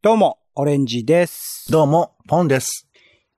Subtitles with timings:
[0.00, 1.72] どうも、オレンジです。
[1.72, 2.86] どうも、ポンです。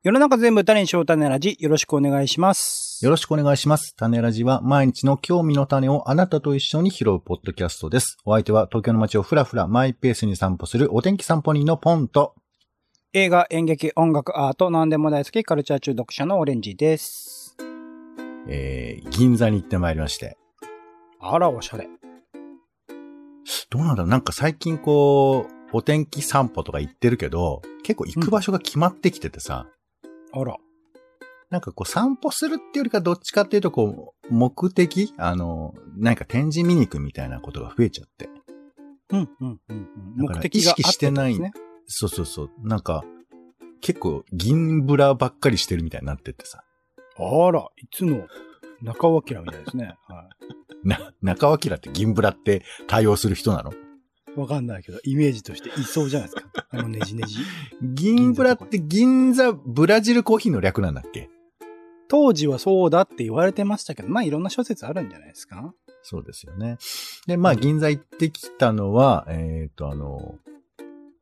[0.02, 3.02] 世の中全部種にしよう種ラジ、よろしくお願いします。
[3.02, 3.96] よろしくお願いします。
[3.96, 8.18] 種ラジは毎日の興味の種をあなたと一緒に拾うポッドキャストです。
[8.26, 12.34] お相手は東京の街をふらふらマイペースに散歩するお天気散歩人のポンと、
[13.14, 17.56] 映画、演劇、音楽、アート、何でも大好き、カルチャー中毒者のオレンジです。
[18.48, 20.36] えー、銀座に行ってまいりまして。
[21.20, 21.88] あら、おしゃれ。
[23.70, 29.66] どうなんだろうなんか最近こう、お天気散歩とか行ってるけど、結構行く場所が決まってきててさ、
[30.32, 30.56] あら。
[31.50, 38.28] なんかこう散歩するっていうよりかどっちかっていうとこう、目的あの、なんか展示見に行くみたいなことが増えちゃって。
[39.10, 39.88] うん、うん、うん。
[40.18, 41.52] うん意識してないね。
[41.86, 42.50] そうそうそう。
[42.62, 43.04] なんか、
[43.80, 46.62] 結構銀ブラばっかりしてるみたいになってってさ。
[47.18, 48.26] あら、いつの
[48.82, 49.96] 中尾明みたいですね。
[50.06, 50.28] は
[50.84, 53.72] な、中尾明って銀ブラって対応する人なの？
[53.72, 53.74] い。
[54.36, 56.66] わかんないけど、イメージとしていそうじゃないですか。
[56.70, 57.36] あのねじねじ。
[57.82, 61.28] 銀ブラって銀座ブラジルコーヒーの略なんだっけ？
[62.08, 65.74] 当時はそうだって言われてましたけど、まあいろんな諸説あるんじゃないですか。
[66.02, 66.78] そうですよね。
[67.26, 70.36] で、まあ銀座行ってきたのは、えっ、とあの、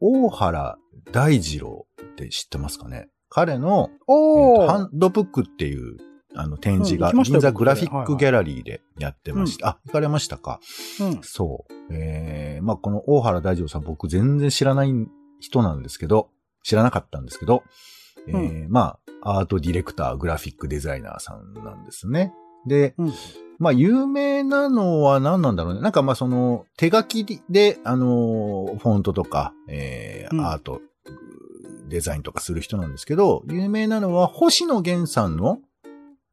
[0.00, 0.78] 大原
[1.12, 3.08] 大二郎って知ってますかね？
[3.30, 5.96] 彼の、えーハンドブックっていう
[6.40, 9.70] あの展示が銀座グラフィックギャラリーでやってました。
[9.70, 10.60] あ、行かれましたか？
[11.00, 11.20] うん。
[11.22, 11.72] そう。
[11.90, 14.92] えー、まあ、この大原大二さん僕全然知らない
[15.40, 16.28] 人なんですけど、
[16.62, 17.64] 知らなかったんですけど、
[18.28, 22.32] えーまあ、アートディレクター、グラフィックデザイナーさんなんですね。
[22.66, 23.12] で、うん。
[23.58, 25.80] まあ、有名なのは何なんだろうね。
[25.80, 30.80] なんかまあ、その、手書きで、あの、フォントとか、えーうんアート、
[31.88, 35.58] デザインとかする人なんですけど、有名なのは星野源さんの、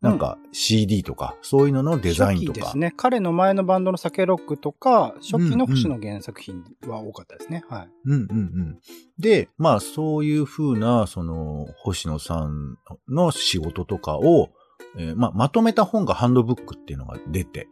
[0.05, 2.59] なんか CD とか、そういうののデザインとか。
[2.59, 2.93] ですね。
[2.95, 7.63] 彼の前のバンドの酒ロックとか、初期の星野原作品は多かったですね。
[7.69, 7.89] はい。
[8.05, 8.79] うんうんうん。
[9.17, 12.77] で、まあそういう風な、その、星野さん
[13.09, 14.49] の仕事とかを、
[14.97, 17.67] えーまあまとめた本がハンドブックっていうのが出て、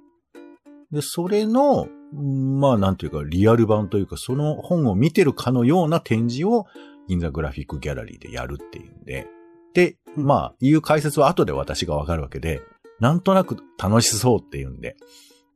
[0.92, 6.66] で、それの、うんまあなんていうか、リアル版というか、その本を見てるかのような展示を、
[7.08, 9.28] 銀座グラフィックギャラリーでやるっていうんで、
[9.74, 12.62] で、うんまあ、いう解説は後で私がわかるわけで、
[13.00, 14.96] なんとなく楽しそうっていうんで、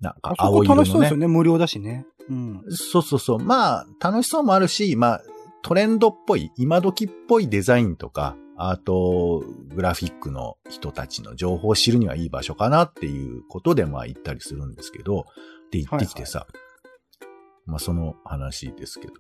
[0.02, 0.86] なんか青色のね。
[0.86, 1.28] 楽しそうですよね。
[1.28, 2.06] 無料だしね。
[2.30, 2.64] うん。
[2.70, 3.40] そうそうそう。
[3.40, 5.22] まあ、楽しそうもあるし、まあ、
[5.64, 15.26] トレンドっぽい、今時っぽいデザインとか、あと、グラフィックの人たちの情報を知るにはいい場所かなっていうことで、まあ行ったりするんですけど、
[15.72, 16.48] で、行ってきてさ、
[17.66, 19.14] まあその話ですけど、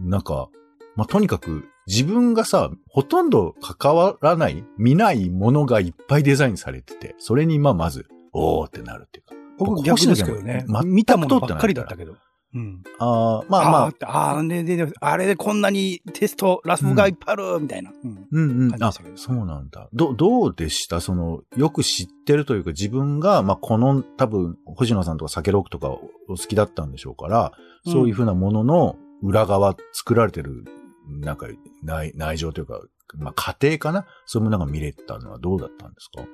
[0.00, 0.48] なんか、
[0.96, 9.34] まあとにかく自分がさ、ほとんど関わらない、見ないものがいっぱいデザインされてて、それにまあまず、おーってなるっていうか。
[9.58, 10.64] 僕逆ですけどね。
[10.84, 12.14] 見たものばっかりだったけど。
[12.54, 12.82] うん。
[12.98, 17.90] ああ、まあまあああーで、あれでこんなにテスト、ラフがいっぱいある、みたいな。
[17.90, 18.28] うん。
[18.30, 18.84] うんうん。
[18.84, 19.88] あそうなんだ。
[19.94, 21.00] ど、どうでした？
[21.00, 25.98] その、よく知ってるというか、自分が、まあ、この、多分、星野さんとか酒ロックとかお
[26.28, 27.52] 好きだったんでしょうから、
[27.86, 30.64] そういうふうなものの裏側、作られてる、
[31.08, 31.48] なんか、
[31.82, 32.80] 内、内情というか、
[33.14, 34.06] まあ、家庭かな？
[34.26, 36.20] そういうものが見れたのはどうだったんですか？
[36.20, 36.28] やっ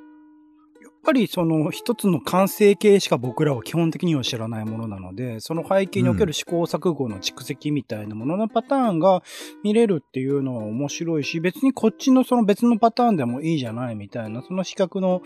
[1.04, 9.22] ぱりその一つの完成形しか僕らは基本的には知らないものなので、その背景における試行錯誤の蓄積みたいなもののパターンが
[9.64, 15.22] 見れるっていうのは面白いし、別にこっちのその別のパターンでもいいじゃないみたいな、その比較の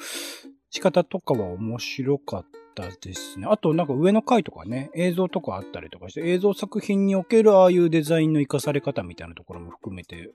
[0.71, 3.47] 仕方とかは面白かったですね。
[3.51, 10.33] あとなんか上の階とかね、映像とかあったりとかして、映像作品におけるああいうデザインの活かされ方みたいなところも含めて、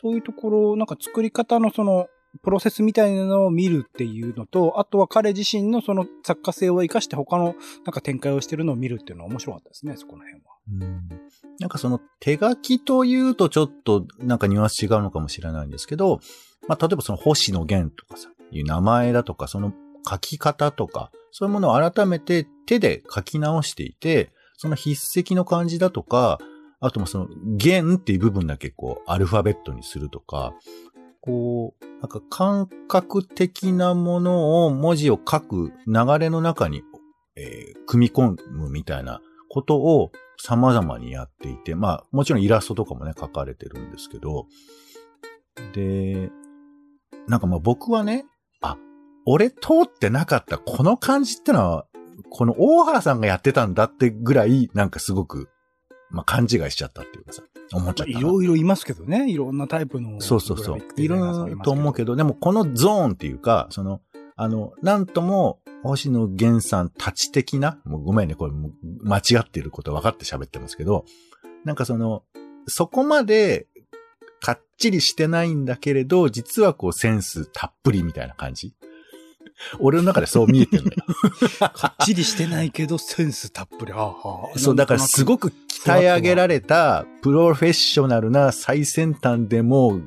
[0.00, 2.08] そういうところ、なんか作り方のその、
[2.42, 10.50] プロセスみたいなのを見るっていうのと、あとは彼自身のその作家性を生かして他のなんか展開をしてるのを見るっていうのは面白かったですね、そこら辺は。
[11.58, 16.20] なんかその手書きというとちょっとなんかニュアンス違うのかもしれないんですけど、
[16.68, 19.72] まあ例えばその星野源とかさ、いう名前だとか、その
[20.08, 26.38] 書き方とか、そういうものを改めて手で書き直していて、その筆跡の感じだとか、
[26.80, 30.54] あともその源っていう部分だけこうアルファベットにするとか、
[31.20, 36.82] こう、なんか感覚的なものを文字を書く流れの中に、
[37.36, 44.46] えー組み込むみたいなことを様々にやっていて、まあもちろんイラストとかもね書かれてるんですけど、
[45.74, 46.30] で、
[47.26, 48.26] なんかまあ僕はね、
[48.62, 48.76] あ、
[49.26, 51.86] 俺通ってなかったこの感じってのは、
[52.30, 55.48] この大原さんがやってたんだってぐらい、なんかすごく、
[56.10, 58.18] まあ勘違いしちゃったっていうかさ、思っちゃったな。
[58.18, 60.20] いろいろいますけどね、いろんなタイプの。
[60.20, 60.78] そうそうそう。
[60.96, 64.00] いるると思うけど、でもこのゾーンっていうか、その、
[64.36, 68.52] あの、なんとも、星野源さんたち的な、もうごめんね、これ
[69.02, 71.04] 間違ってること分かって喋ってますけど、
[71.64, 72.22] なんかその、
[72.66, 73.66] そこまで、
[74.40, 78.74] かっちりしてないんだけれど、実はこうセンスたっぷりみたいな感じ。
[79.78, 81.04] 俺の中でそう見えてるんだよ。
[81.74, 83.92] かっちりしてないけど、センスたっぷり。
[83.92, 84.14] あ
[84.54, 85.52] あそう、だからすごく
[85.84, 90.00] 鍛え上げられた、プロフェッショナルな最先端でも、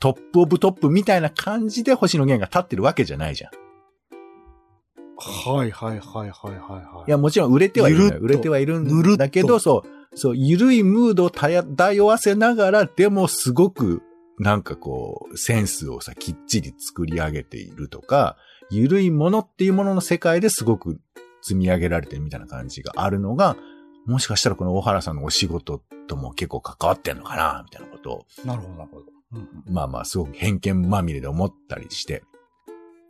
[0.00, 3.50] トップオブトップみたいな感じで星野源が立ってるわけじゃないじゃん。
[5.20, 7.08] はいはいはいはいはいはい。
[7.08, 14.02] いや、もちろん売れてはいる売れてはいるんだけど、そう、そう、ゆるいムードを漂わせながら、でもすごく、
[14.38, 18.36] なんかこう、センスをさ、きっちり作り上げているとか、
[18.70, 21.00] ゆるいものっていうものの世界ですごく
[21.42, 23.56] 積み上げられてるみたいな感じがあるのが、
[24.06, 29.06] もしかしたらこの大原さんのお仕事とも結構関わってんのかな、みたいなことを、なるほどなるほど。
[29.34, 32.22] うんまあまあ、すごく偏見まみれで思ったりして。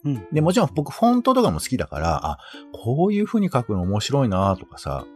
[0.04, 0.16] うん。
[0.16, 2.38] うんで、もちろん僕フォントとかも好きだから、あ、
[2.72, 5.06] こういう風に書くの面白いなとかさ、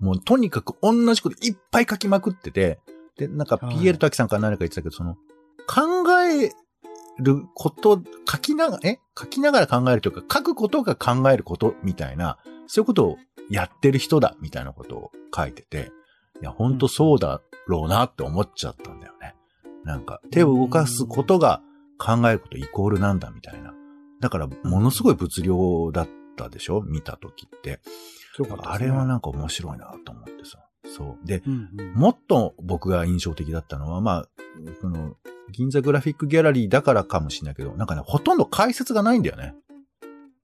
[0.00, 2.80] もうとにかく同じこといっぱい書きまくってて、
[3.16, 5.16] で、なんかはい PL 滝さんから何か言ってたけど、その、
[5.66, 6.50] 考え
[7.18, 8.98] ること、書きながら、え？
[9.18, 13.16] 書きながら考えるというか、書くことが考えることみたいな、そういうことを
[13.50, 15.90] やってる人だ、みたいなことを書いてて、
[16.40, 19.34] いや、ほんとそうだろうなって思っちゃったんだよね。
[19.84, 21.60] なんか、手を動かすことが
[21.98, 23.74] 考えることイコールなんだ、みたいな。
[24.20, 26.80] だから、ものすごい物量だったでしょ？
[26.82, 27.80] 見たときって。
[28.62, 30.58] あれはなんか面白いなと思ってさ。
[30.96, 31.26] そう。
[31.26, 31.94] で、うんうん。
[31.94, 34.28] もっと僕が印象的だったのは、まあ、
[34.80, 35.16] この、
[35.50, 39.54] 銀座グラフィックギャラリーだからかもしれないけど、なんかね、ほとんど解説がないんだよね。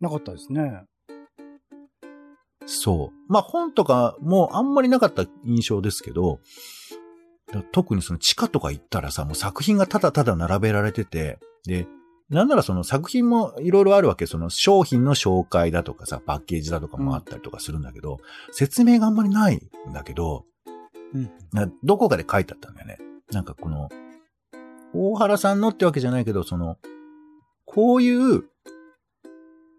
[0.00, 0.84] なかったですね。
[2.66, 3.32] そう。
[3.32, 6.40] まあ本とかもあんまりなかった印象ですけど、
[7.72, 11.86] 特にその地下とか行ったらさ、もう作品がただただ並べられてて、で、
[12.30, 18.18] なんならその作品もいろいろあるわけ、その商品の紹介だとかさ、パッケージだとかもあったりとかするんだけど、
[18.52, 20.44] 説明があんまりないんだけど、
[21.14, 21.30] うん。
[21.52, 22.98] などこかで書いてあったんだよね。
[23.32, 23.88] なんかこの、
[24.92, 26.78] 大原さんのってわけじゃないけど、その、
[27.64, 28.44] こういう、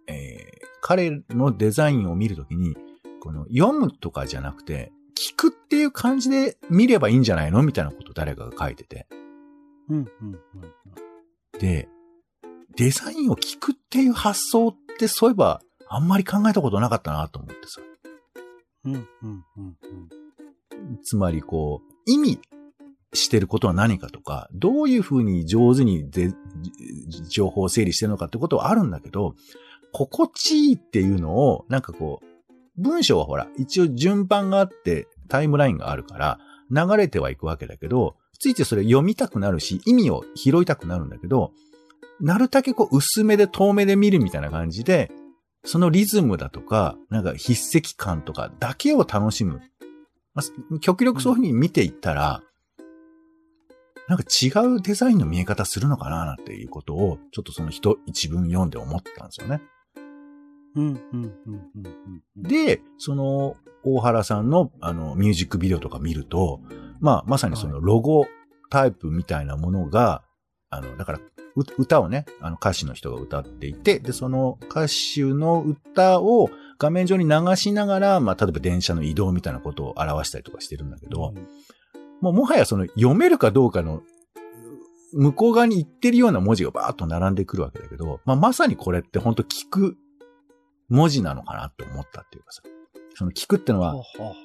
[0.08, 2.76] えー彼のデザインを見るときに、
[3.20, 7.62] この読むとかじゃなくて、聞くっていう感じで見ればいいんじゃないの？
[7.64, 9.08] みたいなことを誰かが書いてて。
[9.90, 10.40] うんうんうん
[11.60, 11.90] で、
[12.76, 17.82] デザインを聞くっていう発想ってそういえばあんまり考えたことなかったなと思ってさ。
[18.86, 18.94] うん。
[18.94, 19.76] うんうんうん
[21.04, 22.40] つまりこう、意味
[23.14, 26.10] してることは何かとか、どういうふうに上手に
[27.30, 29.36] 情報を整理してるのかってことはあるんだけど、
[29.92, 36.40] 心地いいっていうのを、なんかこう、文章はほら、一応順番があってタイムラインがあるから、
[36.72, 41.52] 流れてはいくわけだけど、ついついそれ読みたくなるし、意味を拾いたくなるんだけど、
[42.22, 45.12] なるだけこう薄めで遠目で見るみたいな感じで、
[45.64, 49.62] そのリズムだとか、なんか筆跡感とかだけを楽しむ。
[50.34, 52.42] まあ極力そういうふうに見ていったら、
[54.08, 59.62] なんか違うデザインの見え方するのかななんていうことを、ちょっとその人一文読んで思ったんですよね。
[60.76, 61.88] うんうんうんうん
[62.36, 62.44] うん。
[62.44, 66.62] で、その、大原さんの、あの、ミュージックビデオとか見ると、
[67.00, 68.28] まあ、まさにそのロゴ
[68.70, 70.24] タイプみたいなものが、
[70.70, 71.20] あの、だから、
[71.56, 81.34] う歌をね、あの歌手の人が歌っていて、で、その歌手の歌を画面上に流しながら、まあ、例えば電車の移動みたいなことを表したりとかしてるんだけど、
[82.22, 84.02] もうもはやその読めるかどうかの、
[85.12, 89.98] 向こう側に行ってるような文字がバーッと並んでくるわけだけど、まあ、まさにこれって本当聞く
[90.88, 92.62] 文字なのかなって思ったっていうかさ。
[93.16, 93.96] その聞くってのは、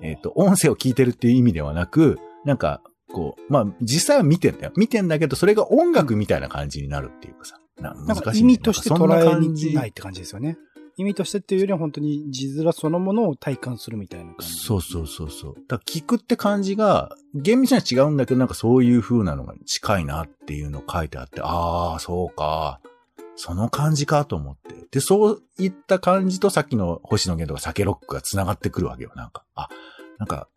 [0.02, 2.80] えっ、と、音声を聞いてるっていう意味ではなく、なんか、
[3.14, 4.72] こう、まあ、実際は見てんだよ。
[4.76, 7.58] 見てんだけど、それが音楽みたいな感じになるっていうかさ。
[7.80, 10.58] ななんか意味として捉えなんかそんな感じないって感じですよね。
[10.96, 14.54] 意味としてっていうよりは本当に字面そのものを体感するみたいな感じ。
[14.54, 15.56] そうそうそうそう。
[15.66, 22.80] だ聞くって感じが、厳密には違うんだけど、なんかそういう風なのが近いなっていうのを書いてあって、ああ、そうか。
[23.36, 24.74] その感じかと思って。
[24.92, 29.10] で、そういった感じとさっきの星野源とか酒ロックが繋がってくるわけよ。
[29.16, 29.68] なんか、あ、
[30.18, 30.48] なんか、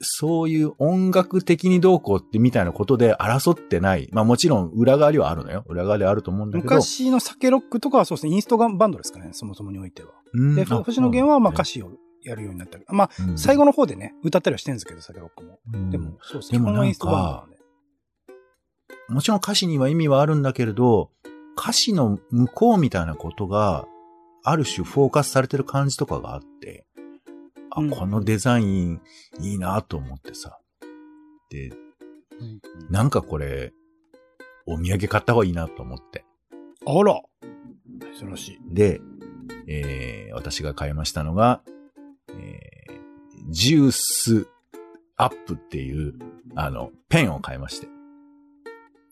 [0.00, 4.08] そういう音楽的にどうこうってみたいなことで争ってない。
[4.12, 5.64] まあもちろん裏側にはあるのよ。
[5.66, 6.70] 裏側ではあると思うんだけど。
[6.74, 10.10] 昔の酒ロックとかはそうですね、インストガンバンドですかね、そもそもにおいては。
[10.54, 11.90] で、星野源はまあ歌詞を
[12.22, 12.84] やるようになったり。
[12.88, 15.58] まあ、うん最後の方でね、歌ったりはしてるんですけど、酒ロックも。
[15.72, 17.56] うんでも、そうですでも基本はインストバンドなんで。
[19.08, 21.10] もちろん歌詞には意味はあるんだけれど、
[21.58, 23.86] 歌詞の向こうみたいなことが、
[24.42, 26.85] ある種フォーカスされてる感じとかがあって、
[27.76, 29.00] あ、うんこのデザイン
[29.40, 30.58] いいなと思ってさ。
[31.50, 31.72] で、う
[32.44, 33.72] んなんかこれ、
[34.66, 36.24] お土産買った方がいいなと思って。
[36.86, 37.20] あら
[38.18, 38.74] 珍しい。
[38.74, 39.00] で、
[39.68, 41.62] えー、私が買いましたのが、
[42.30, 44.48] えー、ジュース
[45.16, 46.14] アップっていう、
[46.54, 47.88] あの、ペンを買いまして。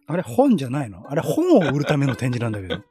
[0.07, 1.07] あれ本じゃないの？
[1.09, 2.83] あれ本を売るための展示なんだけど。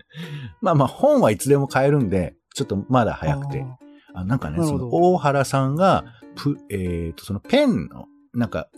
[0.60, 3.64] まあまあ、本はいつでも買えるんで、ちょっとまだ早くて。
[4.18, 6.04] あなんかね、その大原さんが、
[6.36, 8.68] プ、えっ、と、そのペンの、なんか、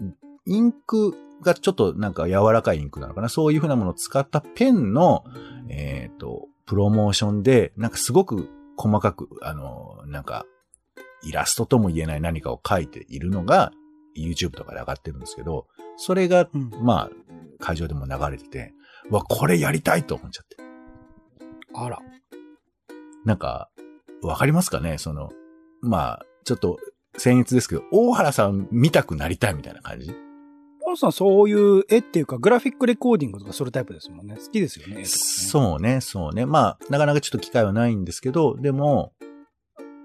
[0.46, 3.28] インクがちょっとなんか柔らかいインクなのかな？
[3.28, 5.24] そういうふうなものを使ったペンの、
[5.68, 10.46] えっ、と、プロモーションで、なんかすごく細かく、あの、なんか、
[11.22, 13.72] イラストとも言えない何かを書いているのが、
[14.16, 15.66] YouTube とかで上がってるんですけど、
[15.96, 17.10] それが、うんまあ、
[17.58, 18.72] 会場でも流れてて、
[19.10, 20.56] うわ、これやりたいと思っちゃって。
[21.74, 21.98] あら。
[23.24, 23.69] なんか、
[24.22, 24.98] わかりますかね？
[24.98, 25.30] その、
[25.80, 26.78] まあ、ちょっと、
[27.18, 30.14] 僭越ですけど、大原さん見たくなりたいみたいな感じ？
[30.84, 34.36] ポンさんそういう絵っていうか、グラフィックレコーディングとかするタイプですもんね。
[34.36, 35.04] 好きですよね、ね。
[35.04, 36.46] そうね、そうね。
[36.46, 39.12] まあ、なかなかちょっと機会はないんですけど、でも、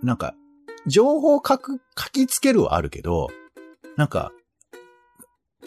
[0.03, 0.35] なんか、
[0.85, 3.29] 情報を書く、書きつけるはあるけど、
[3.95, 4.31] なんか、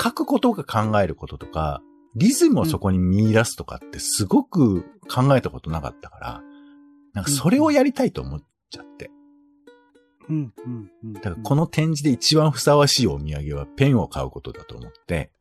[0.00, 1.82] 書くことが考えることとか、
[2.14, 6.42] リズムをそこに見出すとかってすごく考えたことなかったから、
[7.18, 9.10] なんかそれをやりたいと思っちゃって。
[10.28, 11.12] うん、うん、うん。
[11.14, 15.32] だからこの展示で一番ふさわしいお土産はペンを買うことだと思って、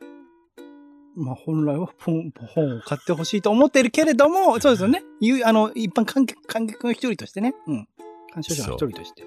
[1.15, 5.03] まあ本来は本本を買ってほしいと思っているけれども、そうですよね。
[5.19, 7.53] いうあの、一般観客、観客の一人としてね。
[7.67, 7.87] うん。
[8.31, 9.23] 鑑賞者の一人として。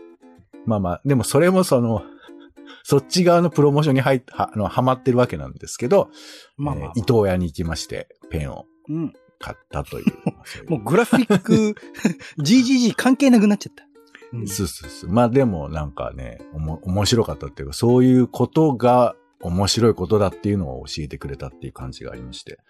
[0.67, 2.03] まあまあ、でもそれもその、
[2.83, 6.11] そっち側のプロモーションに入っは、あの、はまってるわけなんですけど、
[6.57, 9.13] まあまあ、まあえー伊藤屋に行きまして、ペンをうん。
[9.41, 10.05] 買ったという。
[10.71, 11.75] もうグラフィック、
[12.39, 13.85] GGG 関係なくなっちゃった。
[14.33, 15.11] うんそうそうそう。
[15.11, 22.61] まあでもなんかね、おも、面白かったっていうか、そういうことが面白いことだっていうのを教えてくれたっていう感じがありまして。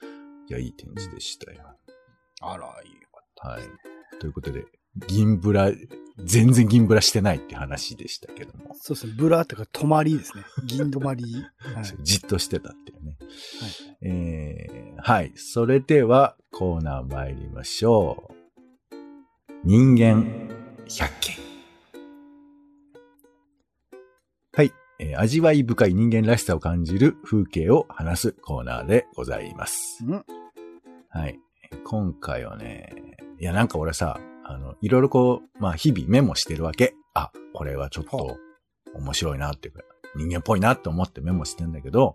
[0.49, 1.61] いや、いい展示でしたよ。
[2.41, 3.49] あら、いいよかった。
[3.49, 3.63] はい。
[4.19, 4.65] ということで、
[5.07, 5.71] 銀ブラ、
[6.25, 8.75] 全然銀ブラしてないって話でしたけども。
[8.75, 9.13] そうですね。
[9.19, 10.45] ブラとか止まりですね。
[10.65, 11.25] 銀止まり。
[11.59, 11.85] はい。
[12.03, 13.17] じっとしてたっていうね。
[13.21, 13.27] は
[13.67, 15.33] いえー、はい。
[15.37, 18.95] それでは、コーナー参りましょう。
[19.65, 20.49] 人間
[20.89, 21.33] 百景。
[24.53, 24.73] はい。
[24.99, 30.05] えー味わい深い人間らしさを感じる風景を話すコーナーでございます。
[30.07, 30.25] うん
[31.11, 31.39] はい。
[31.85, 36.95] 今回はね、いやなんか俺さ、あの、いろいろこう、まあ日々メモしてるわけ。
[37.15, 38.39] あ、これはちょっはと
[38.95, 39.83] 面白いなっていうか、
[40.17, 42.15] 人間っぽいなって思ってメモしてんだけど、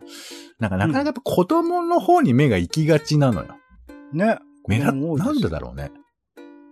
[0.59, 3.55] なんかなかなかやっぱ子供の方に目が行きがちなのよ。
[4.13, 4.39] ね。
[4.67, 5.91] 目な、なんでだろうね。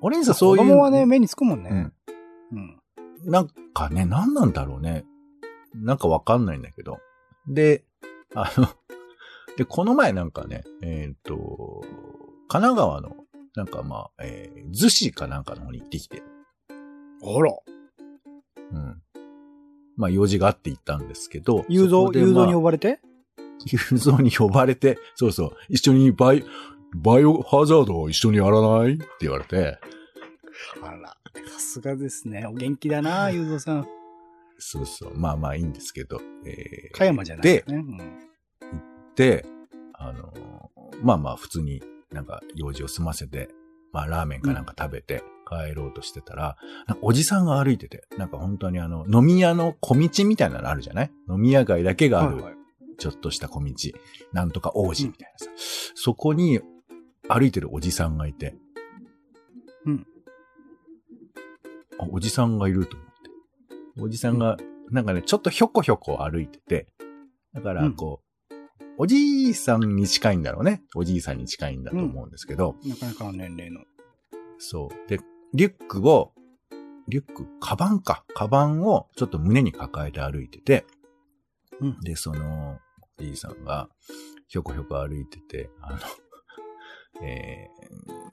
[0.01, 0.63] 俺にさ、そういう。
[0.63, 1.69] 子供はね、目につくもんね。
[1.71, 1.93] うん。
[3.25, 3.31] うん。
[3.31, 5.05] なんかね、なんなんだろうね。
[5.75, 6.99] なんかわかんないんだけど。
[7.47, 7.85] で、
[8.35, 8.67] あの、
[9.57, 11.81] で、この前なんかね、えっ、と、
[12.47, 13.15] 神奈川の、
[13.55, 16.23] なんかまあ、えー、逗子かなんかの方に行ってきて、
[16.69, 17.53] あら。
[18.71, 19.01] うん。
[19.97, 22.99] まあ、用事があって行ったんですけど、雄三、雄三にまあ呼ばれて？
[23.65, 26.43] 雄三に呼ばれて、そうそう、一緒にバイ、
[26.95, 28.95] バイオハザードを一緒にやらない？
[28.95, 29.77] って言われて、
[30.81, 31.15] あら。
[31.49, 32.45] さすがですね。
[32.47, 33.87] お元気だな、 雄三さん。
[34.59, 37.75] そうそう、まあまあいいんですけど、えー、加山じゃないでね。
[37.77, 37.97] うん
[39.15, 39.45] で、
[39.93, 43.49] あのーまあまあ普通になんか用事を済ませて、
[43.91, 45.23] まあラーメンかなんか食べて
[45.67, 46.57] 帰ろうとしてたら、
[46.87, 51.11] なんかおじさんが歩いてて、なんか本当にあの、飲み屋の小道みたいなのあるじゃない？
[51.29, 52.53] 飲み屋街だけがあるはいはい
[52.99, 53.73] ちょっとした小道、
[54.33, 55.51] なんとか王子みたいなさ、
[55.95, 56.61] そこに
[57.27, 58.55] 歩いてるおじさんがいて、
[59.85, 60.07] うん。
[61.99, 64.01] あ、おじさんがいると思って。
[64.03, 64.57] おじさんが、
[64.91, 66.87] なんかね、ちょっとひょこひょこ歩いてて、
[67.53, 68.53] だから、こう、
[68.99, 70.83] おじいさんに近いんだろうね。
[70.95, 73.81] おじいさんに近いんだと思うんですけど、なかなかの年齢の。
[74.59, 75.09] そう。
[75.09, 75.19] で、
[75.53, 76.33] リュックを、
[77.07, 78.23] リュック、カバンか。
[78.33, 80.85] カバンをちょっと胸に抱えて歩いてて、
[81.79, 81.99] うん。
[82.01, 82.79] で、その、
[83.19, 83.89] おじいさんが、
[84.47, 85.99] ひょこひょこ歩いてて、あの、
[87.25, 88.23] えー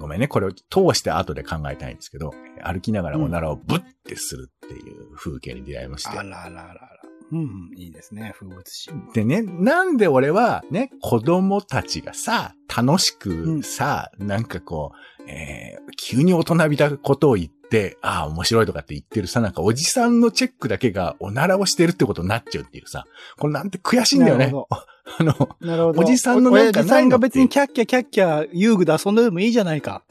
[0.00, 2.32] ごめんね、これを通して後で考えたいんですけど、
[2.64, 6.18] 歩きながらおならをブッてするっていう風景に出会いまして。
[6.18, 6.99] あららららら。
[7.32, 8.90] うんうん、いいですね、風物詩。
[9.14, 23.04] でね、なんで俺はね、子供たちがさ、楽しくさ、なんかこう、えー急に大人びたことを言って、ああ、面白いとかって言ってるさ、なんかおじさんのチェックだけがおならをしてるってことになっちゃうっていうさ、
[23.38, 24.52] これなんて悔しいんだよね。
[25.18, 26.00] あの、なるほど。
[26.00, 30.02] おじさんのなんかおじさんが別にキャッキャキャッキャ遊具で遊んででもいいじゃないか。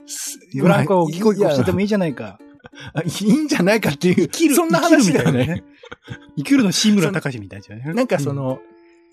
[0.56, 2.40] ブランコをギコギコしててもいいじゃないか。
[3.06, 5.64] いいんじゃないかっていう、そんな話だよね
[6.38, 7.96] 生きるの志村隆みたいじゃない？
[7.96, 8.60] なんかそ、の、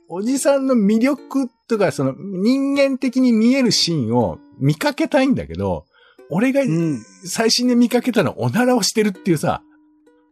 [0.09, 5.85] おじさんの魅力とか、その人間的に見えるシーンを見かけたいんだけど、
[6.31, 6.69] 俺がうん。
[6.69, 9.63] うん最新で見かけたのはおならをしてるっていうさ、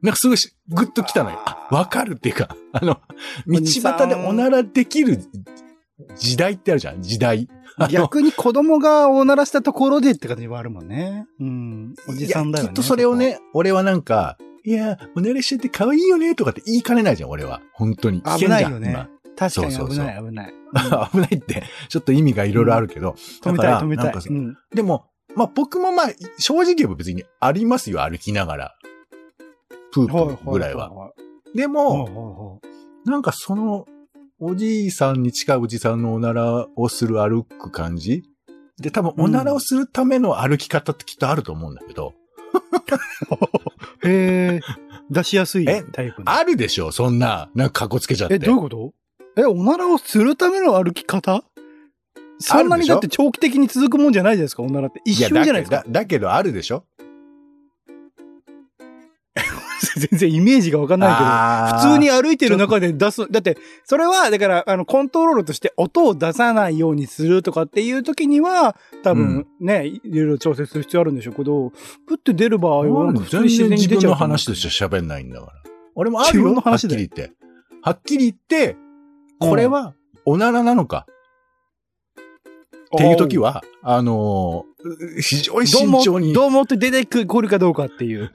[0.00, 1.40] なんかすごいし、ぐっと来たのよ。
[1.44, 3.00] あ、わかるっていうか、あの、
[3.48, 5.18] 道端でおならできる
[6.16, 7.48] 時代ってあるじゃん時代。
[7.90, 11.26] 逆に子供がおならしたところでって感じはあるもんね。
[11.40, 11.94] うん。
[12.08, 12.70] おじさんだよね。
[12.70, 17.60] きっとそれをね、俺はなんか、いや、おならしてて可愛いよねとかって言いかねないじゃん、俺は。
[17.72, 18.22] 本当に。
[18.22, 19.08] 危ないよね今。
[19.36, 20.54] 確かに危ない危ない。
[21.12, 23.14] 危ないって、ちょっと意味がいろいろあるけど。
[23.42, 24.14] 止めたい止めたい。
[24.74, 26.06] でも、まあ僕もまあ、
[26.38, 28.74] 正直言えば別にありますよ、歩きながら。
[29.92, 31.12] プープぐらいは。
[31.54, 32.60] でも、
[33.04, 33.86] なんかその、
[34.46, 38.24] おじいさんに近いおじさんのおならをする歩く感じ？
[38.78, 42.12] で、多分おならをするための歩き方ってきっとあると思うんだけど、
[44.02, 44.60] う へえ、
[45.10, 46.30] 出しやすいえタイプの。
[46.30, 46.92] あるでしょ？
[46.92, 48.34] そんな、なんか格好つけちゃって。
[48.34, 48.92] え、どういうこと？
[49.40, 51.42] え、おならをするための歩き方？
[52.38, 55.00] そんなにだって長期的に続くもんじゃないじゃないですか、おならって。
[55.06, 55.84] 一や瞬じゃないですか？
[55.88, 56.84] だけどあるでしょ？
[60.10, 61.88] 全然イメージがわかんないけど。
[61.90, 63.30] 普通に歩いてる中で出す。
[63.30, 71.70] だって、それは、だから、あの、コントロールとして音を出さないようにするとかっていう時には、多分ね、いろいろ調整する必要あるんでしょうけど、
[72.06, 74.18] プって出る場合は、普通に自然に自分の出ちゃうと思う。
[74.18, 75.52] 話として喋んないんだから。
[75.94, 77.34] 俺もある自分よ、はっの話だよきり言って。
[77.82, 78.76] はっきり言って、
[79.38, 81.06] これは、おならなのか？
[82.94, 84.74] っていう時は、あのー
[85.20, 86.32] 非常に慎重に。
[86.32, 88.32] どう思って出てくるかどうかっていう。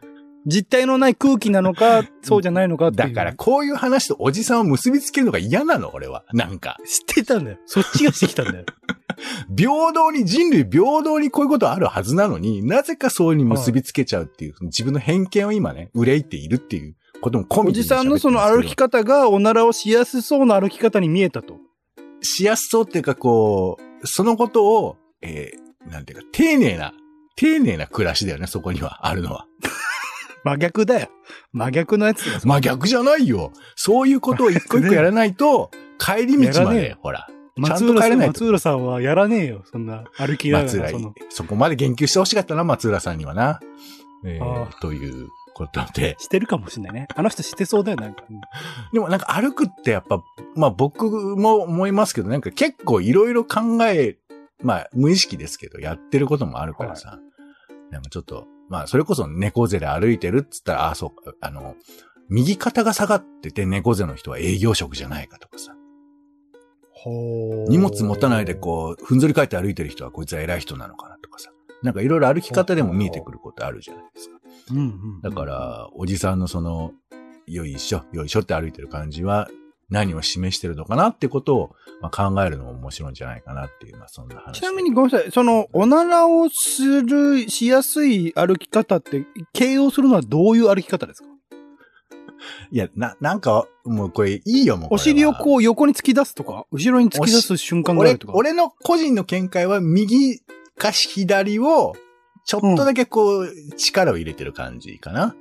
[0.49, 3.09] 実体のない空気なのか、 そうじゃないのかっていう。
[3.09, 6.25] だから、こういう話とおじさんを結びつけるのが嫌なの、俺は。
[6.33, 6.77] なんか。
[6.85, 7.57] 知ってたんだよ。
[7.65, 8.65] そっちがしてきたんだよ。
[9.55, 21.57] 平等に、人類平等にこういうことあるはずなのに、なぜかそうに結びつけちゃうっていう、自分の偏見を今ね、憂いているっていうことも込みでおじさんのその歩き方がおならをしやすそうな歩き方に見えたと。
[22.21, 26.93] しやすそうっていうか、こう、そのことを、えー、なんていうか、丁寧な、
[27.35, 29.45] 丁寧な暮らしだよね、そこには、あるのは。
[30.43, 31.09] 真逆だよ。
[31.53, 32.39] 真逆のやつだよ。
[32.45, 33.51] まあ逆じゃないよ。
[33.75, 37.27] そういうことを一個一個 やらないと、帰り道までほら。
[37.65, 38.45] ちゃん、んと帰れないと松。
[38.45, 39.63] 浦さんはやらねえよ。
[39.65, 40.65] そんな歩きながら。
[40.65, 43.59] 松浦その、そこまで言及してほしかったな、松浦さんにはな。
[44.25, 46.15] えあー、ということで。
[46.19, 47.07] してるかもしれないね。
[47.15, 48.23] あの人してそうだよ、なんか。
[48.29, 48.39] うん
[48.93, 50.21] でもなんか歩くってやっぱ、
[50.55, 54.17] まあ僕も思いますけど、なんか結構いろいろ考え、
[54.63, 57.19] まあ無意識ですけど、やってることもあるからさ。
[57.91, 61.75] なんかちょっと、まあそれこそ猫背で歩いてるっつったら、あ、そうか、あの、
[62.29, 65.73] 右肩が下がってて猫背の人は営業職じゃないかとかさ。
[66.91, 71.51] ほー荷物持たないでこう、ふんぞり返って歩いてる人はこいつは偉い人なのかなとかさ。
[71.81, 74.39] なんかいろいろ歩き方でも見えてくることあるじゃないですか。
[74.71, 75.21] うんうん。
[75.21, 76.91] だか、ら、おじさんのその、
[77.47, 79.49] よいしょ、よいしょって歩いてる感じは、
[79.89, 84.59] 何を示してるのかなってことを、まあ、考えるのも面白いんじゃないかなっていう、まあそんな話。
[84.59, 85.31] ちなみにごめんなさい。
[85.31, 91.29] その、おならをする、しやすい歩き方って、形容するのはどういう歩き方ですか？
[92.71, 94.93] いや、な、なんか、もうこれいいよ、もう。
[94.95, 98.33] お尻をこう横に突き出すとか、後ろに突き出す瞬間があ俺ると、か。
[98.35, 100.39] 俺の個人の見解は、右
[100.77, 101.93] か左を、
[102.45, 105.35] ちょっとだけこう、力を入れてる感じかな。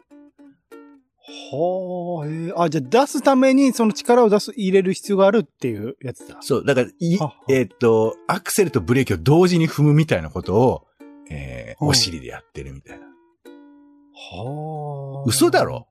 [1.53, 6.39] はあ、えーあ、じゃあ出すためにその力を出す、入れる必要があるっていうやつだ。
[6.41, 7.19] そう、だから、い
[7.51, 10.87] えーっと、アクセルとブレーキを同時に踏むみたいなことを、
[11.31, 13.05] えーうんお尻でやってるみたいな。
[13.05, 13.09] は
[15.21, 15.87] あ嘘だろ？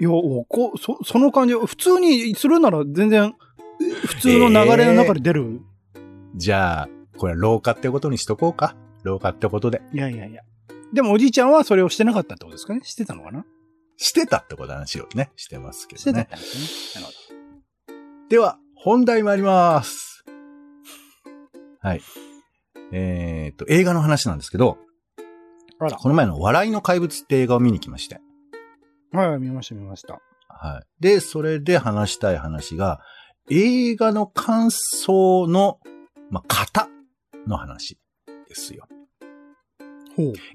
[0.00, 3.34] いや、おこそ、その感じ、普通にするなら全然、
[4.06, 5.60] 普通の流れの中で出る。
[6.34, 8.74] じゃあ、これは老化ってことにしとこうか。
[9.04, 9.82] 老化ってことで。
[9.92, 10.42] いやいやいや。
[10.92, 12.80] でもおじいちゃんはそれをしてなかったってことですかね？
[12.82, 13.44] してたのかな？
[14.00, 16.26] してたってことの話をね、してますけしてどね。
[16.30, 17.02] たんですね。
[17.02, 20.24] なるほでは、本題参ります。
[21.80, 22.00] はい。
[22.92, 24.78] えーっと、映画の話なんですけど。
[25.78, 28.20] この前の笑いの怪物って映画を見に来まして。
[29.12, 30.20] はい、見ました見ました。
[30.48, 31.02] はい。
[31.02, 33.00] で、それで話したい話が、
[33.50, 35.78] 映画の感想の、
[36.30, 36.88] まあ、型
[37.46, 37.98] の話
[38.48, 38.86] ですよ。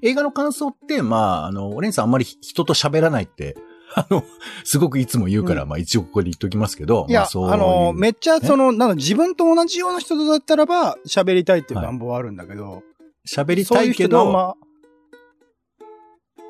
[0.02, 3.56] 映画の感想って、まあ、あの、オレンさんあんまり人と喋らないって、
[3.94, 4.24] あの、
[4.64, 12.82] すごくいつも言うから、うんまあ一応ここで言っときますけど、いや、まあそういうあの、めっちゃ、その、なんだ、自分と同じような人とだったらば、喋りたいっていう願望はあるんだけど、
[13.26, 14.54] 喋りそういうたいけど、人とあんま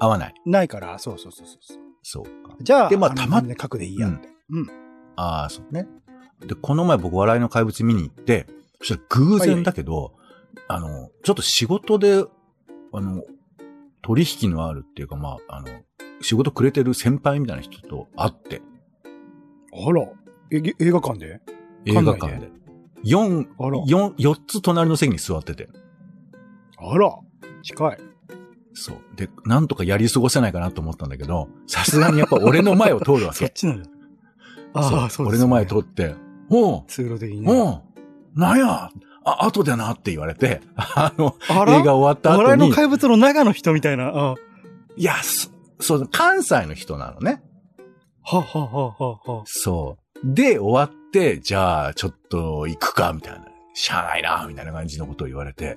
[0.01, 0.35] 合わない。
[0.45, 1.79] ないから、そうそうそうそう。
[2.03, 2.57] そうか。
[2.61, 4.29] じゃあ、のでまあたま全然書くでいいやって。
[4.51, 4.67] うん。
[5.17, 5.87] ああ、そうね。
[6.47, 8.47] で、この前僕笑いの怪物見に行って、
[8.81, 10.15] そしたら偶然だけど、
[10.69, 12.25] あの、ちょっと仕事で、
[12.93, 13.23] あの、
[14.03, 15.69] 取引のあるっていうか、まあ、あの、
[16.21, 18.63] 仕事くれてる先輩みたいな人と会って、
[19.73, 20.03] あら、
[20.51, 21.41] え映画館で？
[21.85, 22.51] 映画館館で。
[23.03, 25.69] 四あら四四つ隣の席に座ってて。
[26.79, 27.15] あら、
[27.63, 27.99] 近い。
[28.75, 28.97] そう。
[29.17, 33.39] で、なんとかやり過ごせないかなと思ったんだけど、さすがにやっぱ俺の前を通るわけ。
[33.45, 33.91] そっちなんだ。
[34.75, 35.39] ああ、そうです、ね。
[35.39, 36.15] 俺の前通って、
[36.51, 37.53] おう、通路的にね。
[37.53, 37.83] おう、
[38.35, 38.91] なんや、
[39.27, 41.77] あ、後でなって言われて、 あの、あら？
[41.77, 44.05] 映画終わった後に、笑いの怪物の長の人みたいな。
[44.05, 44.37] あは
[44.97, 47.43] いや、そそう、関西の人なのね。
[48.23, 50.35] はははははそう。
[50.35, 53.45] で、終わって、じゃあ、ちょっと行くか、みたいな。
[53.75, 55.77] しゃあないな、みたいな感じのことを言われて。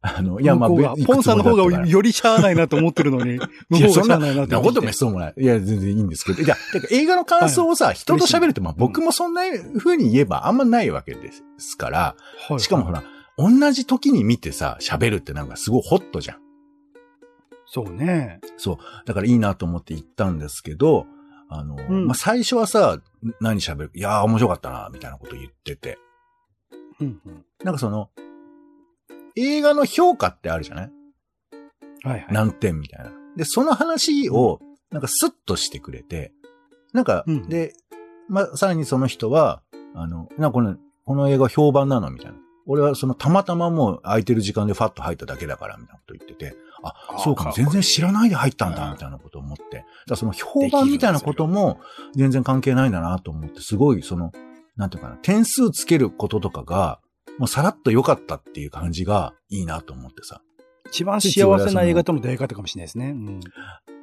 [0.00, 5.34] あの、いや、まあ、ポンさんの方がよりしゃあないなと思ってるのに、向こうがしゃあないなってなことめっそうもない。
[5.36, 6.42] いや、全然いいんですけど。
[6.42, 9.42] いや、てか映画の感想をさ、人と喋るって、まあ僕もそんな
[9.78, 12.16] 風に言えばあんまないわけですから、
[12.48, 13.02] はいしかもほら、
[13.36, 16.38] 同じ時に見てさ、喋るってなんかすごいホットじゃん。
[17.66, 18.40] そうね。
[18.56, 18.76] そう。
[19.04, 21.06] だからいいなと思って行ったんですけど、
[21.48, 23.00] あの、うんまあ最初はさ、
[23.40, 23.90] 何喋る？
[23.94, 25.98] いやー面白かったな、みたいなこと言ってて。
[27.00, 27.44] うんうん。
[27.64, 28.10] なんかその、
[29.40, 30.90] 映画の評価ってあるじゃない？
[32.04, 32.26] はいはい。
[32.30, 33.12] 何点みたいな。
[33.36, 36.32] で、その話を、なんかスッとしてくれて、
[36.92, 37.74] なんか、うんで、
[38.28, 39.62] まあ、さらにその人は、
[39.94, 42.38] あの、なんかこの、この映画評判なのみたいな。
[42.70, 49.62] 俺はそのたまたまもう空いてる時間でファッと入っただけだから、みたいなこと言ってて、あ、あそうかも、全然知らないで入ったんだ、うんみたいなことを思って。
[49.78, 51.80] だからその評判みたいなことも
[52.14, 54.32] 全然関係ないんだなと思って、すごいその、
[54.76, 57.00] なんていうかな、点数つけることとかが、
[57.38, 60.42] もうさらっと良かったっていう感じがいいなと思ってさ。
[60.88, 63.10] 一番幸せな映画との出会い方かもしれないですね。
[63.10, 63.40] うん。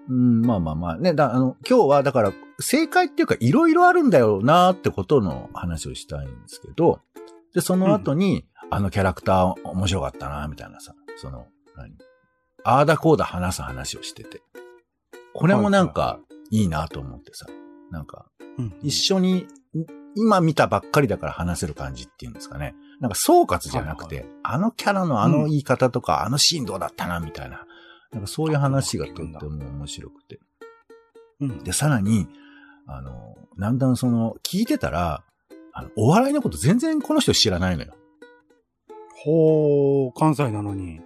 [0.07, 0.97] うん、まあまあまあ。
[0.97, 6.99] ね、だ、あの、今日はだから、正解っていうか、いろいろあるんだよなってことの話をしたいんですけど、
[7.53, 11.97] で、その後に、あのキャラクター面白かったな、みたいなさ、その、何？
[12.63, 14.41] ああだこうだ話す話をしてて。
[15.33, 16.19] これもなんか、
[16.51, 17.47] いいなと思ってさ、
[17.91, 19.47] なんか、うん一緒に、ん
[20.15, 22.73] 今見たばっかりだから話せる感じっていうんですかね。
[22.99, 27.65] なんか総括じゃなくて、はいあのキャラのあの言い方とか、あのシーンどうだったな、みたいな。
[28.11, 30.39] なんかそういう話がとっても面白くて。
[31.41, 31.63] うん。
[31.63, 32.27] で、さらに、
[32.87, 35.23] あの、だんだんその、聞いてたら、
[35.73, 37.93] あの、お笑いのこと全然この人知らないのよ。
[39.23, 41.01] ほー、関西なのに。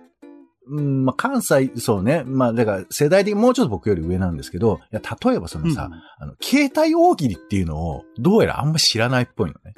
[0.67, 2.23] うん、まあ、関西、そうね。
[2.25, 9.73] まあ、だから、世代的にもうちょっと僕より上なんですけど、いや、例えばそのさ、うんあの、携帯大喜利っていうのを、どうやらあんま知らないっぽいのね。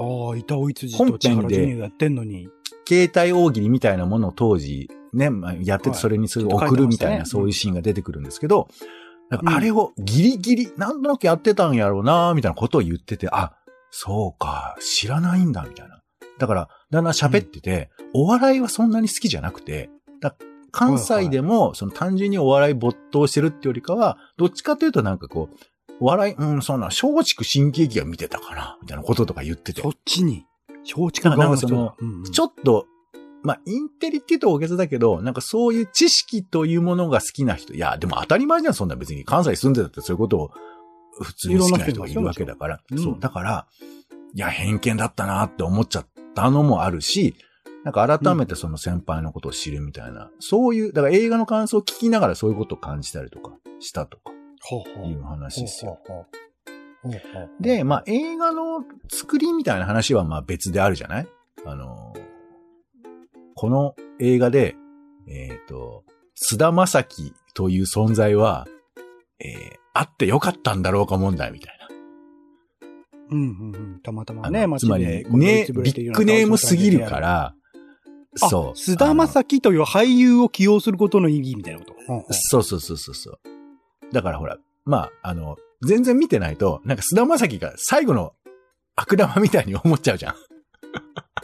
[0.00, 2.48] ああ、板尾羊と千原ジュニアやってんのに。
[2.88, 5.98] 携帯大喜利みたいなものを当時、ね、まあ、やっててはい。
[5.98, 8.68] それにすぐちょっと書い送るみたいな、そういうシーンが出てくるんですけど、
[9.30, 13.52] あれをギリギリ、なんとなくやってたんやろうな、みたいなことを言ってて、あ、
[13.90, 16.00] そうか、知らないんだ、みたいな。
[16.38, 20.34] だから、だんだん喋ってて、お笑いはそんなに好きじゃなくて、だ
[20.72, 25.69] 関西でも、その単純にお笑い没頭してるってよりかは、どっちかというとなんかこう、お
[26.00, 29.90] 笑い、うん、そんな、松竹新喜劇が見てたかな、みたいなこととか言っててそ。
[29.90, 30.46] っちに。
[30.82, 32.86] 松竹側の人だなんかうんうんちょっと、
[33.42, 37.74] まあ、インテリって言うと大げさだけど、なんかそういう知識というものが好きな人。
[37.74, 39.24] いや、でも当たり前じゃん、そんな別に。
[39.24, 40.50] 関西住んでたってそういうことを
[41.22, 42.80] 普通に好きな人がいるわけだから。
[42.90, 43.16] いろんそう。
[43.18, 43.66] だから、
[44.34, 47.34] いや、偏見だったなって思っちゃったのもあるし、
[47.84, 54.32] なんか改めてその先輩のことを知るみたいな、そういう、だから映画の感想を聞きながらそういうことを感じたりとかしたとか
[54.62, 55.98] ほうほういう話ですよ。
[57.60, 61.28] で、まあ、映画の作りみたいな話はまあ別であるじゃない？
[61.64, 62.14] あの、
[63.54, 64.76] この映画で、
[65.28, 68.66] えっ、と、菅田正樹という存在は、
[69.38, 71.88] えーあってよかったんだろうか問題みたいな。
[73.30, 74.00] うんうんうん。
[74.00, 77.54] たまたまあね、のつまりね、ね、ビッグネームすぎるかあら、
[78.36, 78.78] そう。
[78.78, 81.94] 菅田将暉という俳優を起用することの意義みたいなこと。
[82.30, 83.40] そうそうそうそうそう。
[84.12, 88.32] だからほら、まあ、あの、全然見てないと、なんか菅田将暉が最後の
[88.96, 90.34] 悪玉みたいに思っちゃうじゃん。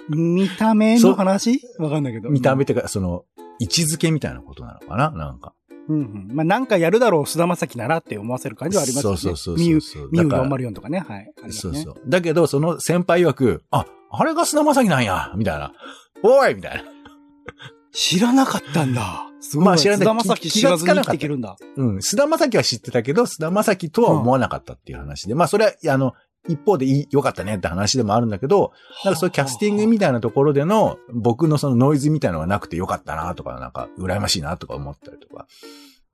[0.09, 1.61] 見た目の話？
[1.79, 2.29] わかんないけど。
[2.29, 3.25] 見た目ってか、その、
[3.59, 5.11] 位置づけみたいなことなのかな？
[5.11, 5.55] なんか。
[5.89, 6.29] うんうん。
[6.33, 9.17] まあ、なんかやるだろう、菅田将暉ならって思わせる感じはありますよね。
[9.19, 10.11] そうそうそうミュそう。
[10.13, 11.01] ミュだから404とかね。
[11.01, 11.25] はい。
[11.25, 11.95] ねそうそう。
[12.07, 15.73] だけど、その先輩曰く、あ、あれが菅田将暉なんや、みたいな。
[16.23, 16.83] おいみたいな。
[17.93, 19.26] 知らなかったんだ。
[19.41, 19.67] すごい。
[19.67, 21.57] まあ知らない菅田将暉知らずに生きていけるんだ。
[21.77, 22.03] うん。
[22.03, 25.35] 菅田将暉は知ってたけど、菅田将暉とは思わなかったっていう話で。
[25.35, 26.15] まあ、それは、あの、
[26.49, 28.73] 一方で良かったねって話でもあるんだけど、
[29.05, 35.47] なんかそういうキャスティングみたいなところでの、僕のそのノイズみたいなのがなくて良かったなとか、なんか、羨ましいなとか思ったりとか、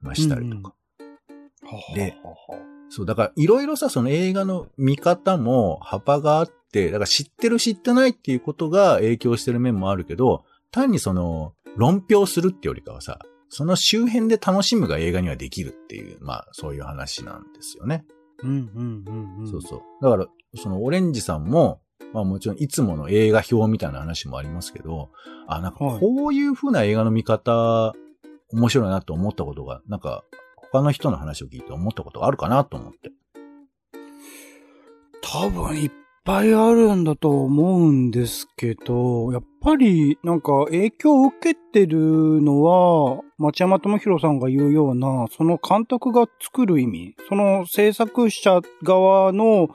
[0.00, 0.74] まあしたりとか。
[1.64, 18.04] うほうほうそう、だからいろいろさ、その映画の見方も幅があって、だから知ってる知ってないっていうことが影響してる面もあるけど、単にその、論評するってよりかはさ、その周辺で楽しむが映画にはできるっていう、まあそういう話なんですよね。
[18.42, 19.48] うんうんうんうん。
[19.48, 19.82] そうそう。
[20.02, 21.80] だから、そのオレンジさんも、
[22.12, 25.10] まあもちろんいつもの映画表みたいな話もありますけど、
[25.46, 27.94] あ、なんかはいこういう風な映画の見方
[28.52, 30.24] 面白いなと思ったことが、なんか、
[30.56, 33.10] 他の人の話を聞いて思ったことがあるかなと思って。
[35.22, 35.90] 多分いっ
[36.24, 41.98] ぱいあるんだと思うんですけど、やっぱりなんか影響を受けてる
[42.40, 49.70] のは、町山智博さんが言うような、その監督が作る意味、その制作者側の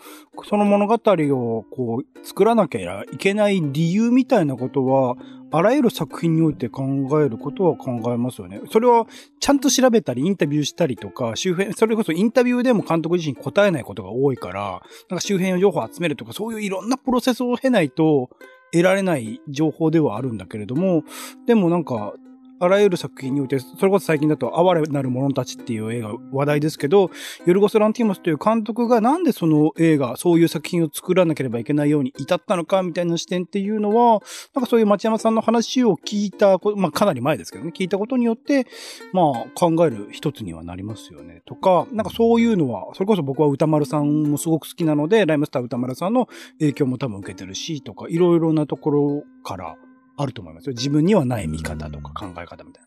[0.50, 5.16] その物語をこう作らなきゃいけない理由みたいなことは、
[5.52, 6.84] あらゆる作品において考
[7.22, 8.62] えることは考えますよね。
[8.72, 9.08] それは
[9.40, 18.30] ちゃんと調べたり、インタビューしたりとか、周辺、それこそインタビューでも監督自身答えないことが多いから、なんか周辺の情報を集めるとか、そういういろんなプロセスを経ないと、
[18.72, 21.04] 得られない情報ではあるんだけれども、
[21.46, 22.14] でもなんか、
[22.60, 27.12] あらゆる作品において、それこそ最近だと、哀れなる者たちっていう映画話題ですけど、
[27.46, 34.22] ヨルゴス・ランティモスという監督がなんでその映画、そういう作品を作らなければいけないように至ったのかみたいな視点っていうのは、
[34.56, 38.68] なんかそういう町山さんの話を聞いた、まあかなり前ですけどね、聞いたことによって、
[39.14, 41.42] まあ考える一つにはなりますよね。
[41.46, 46.28] とか、なんかそういうのは、それこそ僕は歌丸さんもすごく好きなので、ライムスター歌丸さんの
[46.60, 49.76] 影響も多分受けてるし、とか、いろいろなところから、
[50.18, 50.74] あると思いますよ。
[50.74, 52.84] 自分にはない見方とか考え方みたい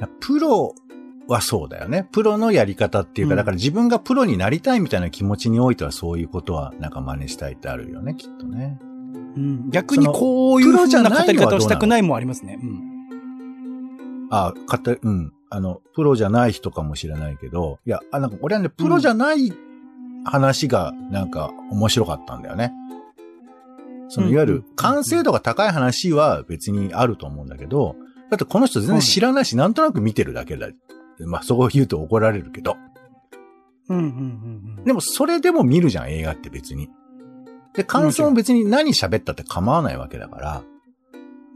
[0.00, 0.08] な。
[0.20, 0.74] プロ
[1.26, 2.08] はそうだよね。
[2.12, 8.78] プロのやり方っていうか、だから自分がプロになりたいみたいな気持ちにおいてはそういうことはなんか真似したいってあるよね、きっとね。
[9.36, 12.58] うん、逆にこういう風な語り方をしたくないもありますね。
[12.62, 14.28] うん。
[14.30, 15.32] あ、かた、うん。
[15.50, 19.52] あの、プロじゃない人かもしれないけど、いや、あ、なんか俺はね、プロじゃない
[20.24, 22.72] 話がなんか面白かったんだよね。
[24.08, 27.96] そのいわゆる完成度が高い話は別にあると思うんだけど、
[28.30, 30.68] だってこの人全然知らないし、なんとなく見てるだけだ。
[31.20, 32.76] まあ、そこを言うと怒られるけど。
[33.88, 34.84] うんうんうんうん。
[34.84, 36.88] でも、それでも見るじゃん、映画って別に。
[37.74, 40.62] で、感想も別に何喋ったって構わないわけだから。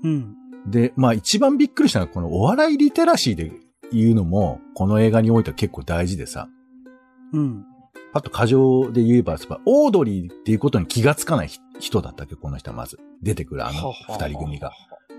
[0.02, 0.34] うん。
[0.66, 3.52] で、まあ一番びっくりしたのは、このお笑いリテラシーで
[3.92, 6.48] 言うのも、この映画においては結構大事でさ。
[7.32, 7.64] うん。
[8.12, 12.98] あと過剰で言えば、オードリーっていうことに気がつかない人だったっけ、この人はまず。
[13.22, 14.72] 出てくるあの二人組が。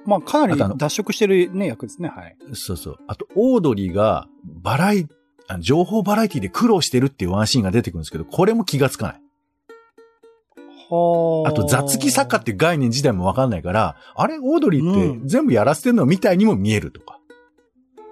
[0.06, 2.36] まあ、かなり脱色してるね、役ですね、はい。
[2.54, 2.98] そうそう。
[3.08, 5.08] あと、オードリーが、バラエ、
[5.60, 9.22] 情報バラエティで苦労してるっていうワンシーンが出てくるんですけど、これも気がつかない。
[10.90, 17.20] はあと、雑記作家っていう概念自体もわかんないから、あれ、オードリーって全部やらせてるのみたいにも見えるとか。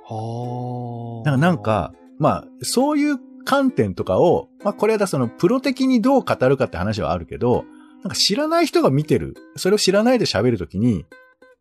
[0.06, 1.26] はあ。
[1.26, 7.66] だからなんか、まあ、そういう観点とかを、まあ、これはその、プロ的にどう語るかって話はあるけど、
[8.04, 9.36] なんか知らない人が見てる。
[9.56, 11.06] それを知らないで喋るときに、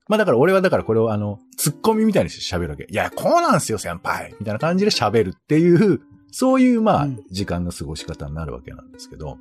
[0.09, 2.87] まあだから俺はだからこれをあの、ツッコミみたいにして喋るわけ。
[2.89, 6.01] いや、こうなんすよ、先輩みたいな感じで喋るっていう、
[6.33, 9.39] そういうまあ、時間の過ごし方になるわけなんですけど。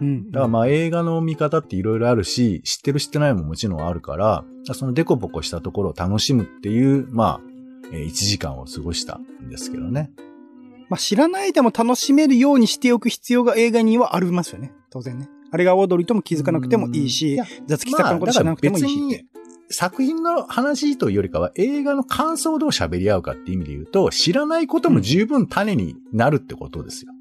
[0.00, 0.30] うん。
[0.30, 10.10] だからまあ映画の見方っていろいろあるし、知ってる知ってないももちろんあるから、そのデコボコしたところを楽しむっていう、まあ、1時間を過ごしたんですけどね。
[10.92, 14.72] まあ知らないでも楽しめるようにしておく必要が映画にはありますよね。
[14.90, 15.26] 当然ね。
[15.50, 19.24] あれがオードリーとも気づかなくてもいいし、雑記作家のこと知らなくてもいいしって。
[19.70, 27.12] 作品の話というよりかは映画の感想をどう喋り合うかっていう意味で言うと、知らないことも十分種になるってことですよ。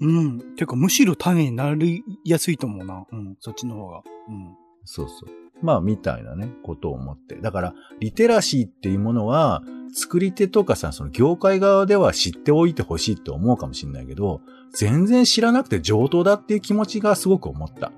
[0.00, 0.38] うん。
[0.38, 3.04] ていうか、むしろ種になりやすいと思うな。
[3.12, 3.36] うん。
[3.40, 4.02] そっちの方が。
[4.28, 4.56] うん。
[4.86, 5.49] そうそう。
[5.62, 7.36] まあ、みたいなね、ことを思って。
[7.36, 14.40] だから、リテラシーっていうものは、作り手とかさ、その業界側では知っておいてほしいって思うかもしれないけど、
[14.72, 17.92] 全然知らなくて上等だっていう気持ちがすごく思った。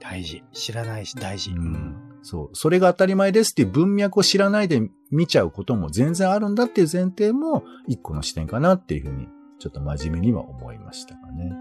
[0.00, 0.42] 大事。
[0.52, 1.50] 知らないし大事。
[1.50, 1.94] うん。
[2.22, 2.50] そう。
[2.54, 11.52] それが当たり前ですっていう文脈を知らないで見ちゃうことも全然あるんだっていう前提も一個の視点かなっていうふうに、ちょっと真面目には思いましたかね。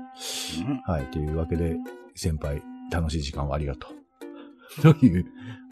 [0.67, 1.05] うん、はい。
[1.11, 1.75] というわけで、
[2.15, 3.91] 先輩、楽しい時間をありがとう。
[4.81, 5.25] という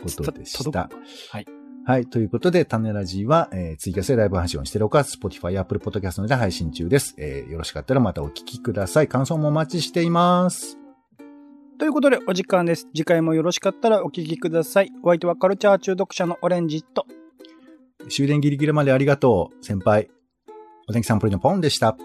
[0.04, 0.90] ことでした。
[1.32, 1.46] はい。
[1.86, 2.06] はい。
[2.06, 7.16] ということで、種ラジは、えー、ツイキャスでライブ配信をしてるほか、Spotify、Apple Podcast で配信中です。
[7.18, 9.08] えー、よろしかったらまたお聞きください。
[9.08, 10.78] 感想もお待ちしています。
[11.80, 12.90] ということで、お時間です。
[12.94, 14.92] 次回もよろしかったらお聞きください。
[15.02, 17.06] お相手はカルチャー中毒者のオレンジと。
[18.10, 20.10] 終電ギリギリまでありがとう、先輩。
[20.90, 21.96] お天気サンプルのポンでした。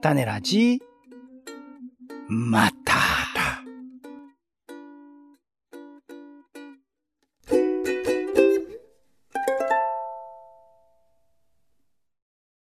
[0.00, 0.80] 種ラジ、
[2.28, 3.11] また。